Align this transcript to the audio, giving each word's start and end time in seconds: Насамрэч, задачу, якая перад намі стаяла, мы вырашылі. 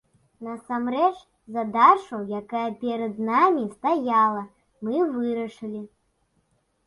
Насамрэч, 0.45 1.17
задачу, 1.57 2.17
якая 2.39 2.63
перад 2.83 3.13
намі 3.29 3.65
стаяла, 3.75 4.41
мы 4.87 5.03
вырашылі. 5.19 5.83